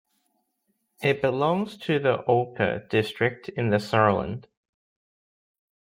It 1.03 1.21
belongs 1.21 1.77
to 1.77 1.99
the 1.99 2.23
Olpe 2.27 2.89
district 2.89 3.49
in 3.49 3.69
the 3.69 3.77
Sauerland. 3.77 4.45